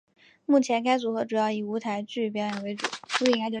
[0.47, 2.87] 目前该组合主要以舞台剧表演为主。